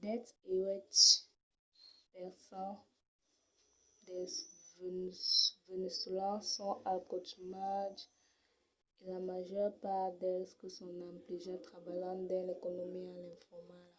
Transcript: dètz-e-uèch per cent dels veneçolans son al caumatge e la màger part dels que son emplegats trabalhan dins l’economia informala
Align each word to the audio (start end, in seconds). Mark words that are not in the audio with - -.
dètz-e-uèch 0.00 1.02
per 2.12 2.30
cent 2.46 2.78
dels 4.06 4.34
veneçolans 5.68 6.44
son 6.54 6.72
al 6.90 7.00
caumatge 7.10 8.02
e 9.00 9.02
la 9.12 9.20
màger 9.28 9.70
part 9.82 10.12
dels 10.22 10.50
que 10.58 10.68
son 10.76 10.92
emplegats 11.12 11.64
trabalhan 11.68 12.18
dins 12.28 12.46
l’economia 12.48 13.18
informala 13.34 13.90